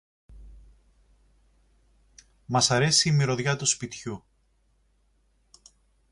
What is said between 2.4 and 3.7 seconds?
Μας αρέσει η μυρωδιά του